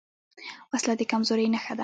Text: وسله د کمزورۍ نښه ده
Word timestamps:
وسله 0.73 0.93
د 0.97 1.01
کمزورۍ 1.11 1.47
نښه 1.53 1.73
ده 1.77 1.79